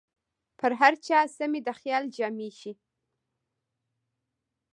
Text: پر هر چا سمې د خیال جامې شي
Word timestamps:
پر 0.59 0.71
هر 0.79 0.93
چا 1.07 1.19
سمې 1.37 1.59
د 1.67 1.69
خیال 1.79 2.03
جامې 2.15 2.49
شي 2.59 2.71